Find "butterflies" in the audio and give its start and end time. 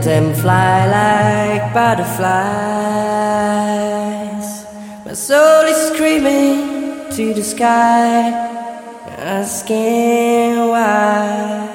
1.74-2.24